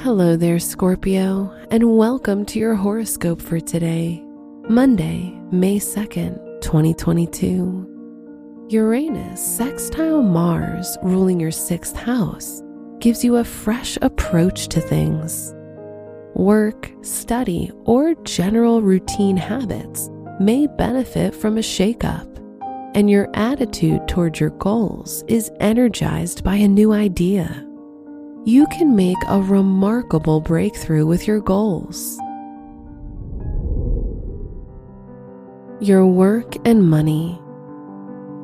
Hello 0.00 0.36
there, 0.36 0.58
Scorpio, 0.58 1.50
and 1.70 1.96
welcome 1.96 2.44
to 2.46 2.58
your 2.58 2.74
horoscope 2.74 3.40
for 3.40 3.58
today, 3.58 4.22
Monday, 4.68 5.32
May 5.50 5.78
2nd, 5.78 6.60
2022. 6.60 8.66
Uranus 8.68 9.56
sextile 9.56 10.22
Mars, 10.22 10.98
ruling 11.02 11.40
your 11.40 11.50
sixth 11.50 11.96
house, 11.96 12.62
gives 13.00 13.24
you 13.24 13.36
a 13.36 13.44
fresh 13.44 13.96
approach 14.02 14.68
to 14.68 14.82
things. 14.82 15.54
Work, 16.34 16.92
study, 17.00 17.72
or 17.84 18.14
general 18.22 18.82
routine 18.82 19.38
habits 19.38 20.10
may 20.38 20.66
benefit 20.66 21.34
from 21.34 21.56
a 21.56 21.62
shakeup, 21.62 22.28
and 22.94 23.10
your 23.10 23.30
attitude 23.34 24.06
toward 24.06 24.38
your 24.38 24.50
goals 24.50 25.24
is 25.26 25.50
energized 25.58 26.44
by 26.44 26.56
a 26.56 26.68
new 26.68 26.92
idea 26.92 27.65
you 28.46 28.64
can 28.68 28.94
make 28.94 29.16
a 29.26 29.42
remarkable 29.42 30.40
breakthrough 30.40 31.04
with 31.04 31.26
your 31.26 31.40
goals. 31.40 32.16
Your 35.80 36.06
work 36.06 36.54
and 36.64 36.88
money. 36.88 37.40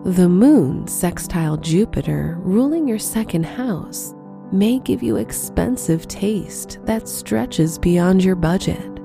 The 0.05 0.29
moon 0.29 0.89
sextile 0.89 1.57
Jupiter, 1.57 2.37
ruling 2.41 2.89
your 2.89 2.99
second 2.99 3.47
house, 3.47 4.13
may 4.51 4.81
give 4.81 5.05
you 5.05 5.19
expensive 5.19 6.09
taste 6.09 6.81
that 6.83 7.07
stretches 7.07 7.79
beyond 7.79 8.25
your 8.25 8.35
budget. 8.35 8.99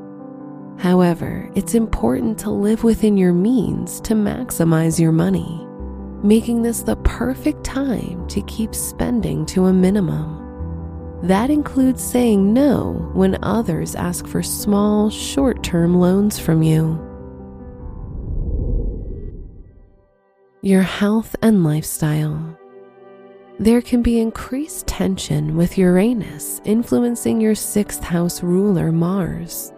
However, 0.80 1.52
it's 1.54 1.76
important 1.76 2.40
to 2.40 2.50
live 2.50 2.84
within 2.84 3.18
your 3.18 3.34
means 3.34 4.02
to 4.02 4.16
maximize 4.16 5.00
your 5.00 5.12
money, 5.12 5.64
making 6.24 6.64
this 6.64 6.82
the 6.82 6.96
perfect 6.98 7.64
time 7.64 8.28
to 8.30 8.42
keep 8.42 8.74
spending 8.74 9.46
to 9.46 9.68
a 9.68 9.74
minimum. 9.74 10.47
That 11.24 11.50
includes 11.50 12.04
saying 12.04 12.54
no 12.54 13.10
when 13.14 13.44
others 13.44 13.96
ask 13.96 14.28
for 14.28 14.44
small, 14.44 15.10
short 15.10 15.64
term 15.64 16.00
loans 16.00 16.40
from 16.40 16.62
you. 16.62 17.04
Your 20.62 20.84
health 20.84 21.36
and 21.42 21.64
lifestyle. 21.64 22.58
There 23.60 23.82
can 23.82 24.04
be 24.04 24.20
increased 24.20 24.86
tension 24.86 25.58
with 25.58 25.78
Uranus 25.80 26.62
influencing 26.66 27.42
your 27.42 27.56
sixth 27.56 28.04
house 28.04 28.44
ruler, 28.44 28.92
Mars. 28.92 29.74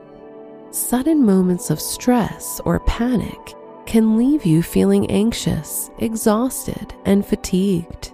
Sudden 0.72 1.26
moments 1.26 1.70
of 1.70 1.80
stress 1.80 2.60
or 2.66 2.82
panic 2.82 3.56
can 3.86 4.18
leave 4.18 4.46
you 4.46 4.62
feeling 4.62 5.10
anxious, 5.10 5.90
exhausted, 6.00 6.94
and 7.06 7.26
fatigued. 7.26 8.12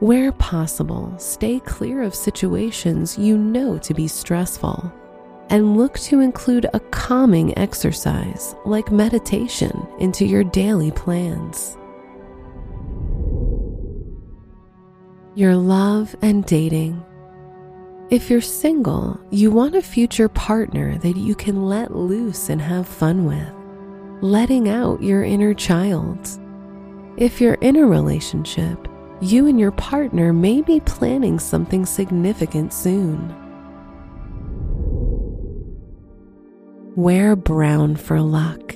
Where 0.00 0.30
possible, 0.32 1.14
stay 1.16 1.58
clear 1.60 2.02
of 2.02 2.14
situations 2.14 3.16
you 3.16 3.38
know 3.38 3.78
to 3.78 3.94
be 3.94 4.06
stressful 4.06 4.92
and 5.48 5.78
look 5.78 5.98
to 6.00 6.20
include 6.20 6.66
a 6.74 6.80
calming 6.80 7.56
exercise 7.56 8.54
like 8.66 8.92
meditation 8.92 9.88
into 9.98 10.26
your 10.26 10.44
daily 10.44 10.90
plans. 10.90 11.78
Your 15.34 15.56
love 15.56 16.14
and 16.20 16.44
dating. 16.44 17.02
If 18.10 18.28
you're 18.28 18.42
single, 18.42 19.18
you 19.30 19.50
want 19.50 19.76
a 19.76 19.82
future 19.82 20.28
partner 20.28 20.98
that 20.98 21.16
you 21.16 21.34
can 21.34 21.64
let 21.64 21.96
loose 21.96 22.50
and 22.50 22.60
have 22.60 22.86
fun 22.86 23.24
with, 23.24 24.22
letting 24.22 24.68
out 24.68 25.02
your 25.02 25.24
inner 25.24 25.54
child. 25.54 26.28
If 27.16 27.40
you're 27.40 27.54
in 27.54 27.76
a 27.76 27.86
relationship, 27.86 28.88
you 29.20 29.46
and 29.46 29.58
your 29.58 29.72
partner 29.72 30.32
may 30.32 30.60
be 30.60 30.80
planning 30.80 31.38
something 31.38 31.86
significant 31.86 32.72
soon. 32.72 33.34
Wear 36.96 37.34
brown 37.36 37.96
for 37.96 38.20
luck. 38.20 38.74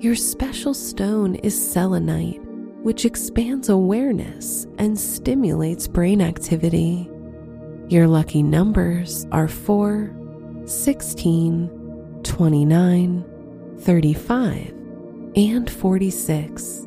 Your 0.00 0.14
special 0.14 0.74
stone 0.74 1.36
is 1.36 1.72
selenite, 1.72 2.40
which 2.82 3.04
expands 3.04 3.68
awareness 3.68 4.66
and 4.78 4.98
stimulates 4.98 5.88
brain 5.88 6.20
activity. 6.20 7.10
Your 7.88 8.06
lucky 8.08 8.42
numbers 8.42 9.26
are 9.32 9.48
4, 9.48 10.14
16, 10.66 12.20
29, 12.22 13.24
35, 13.78 14.74
and 15.36 15.70
46. 15.70 16.86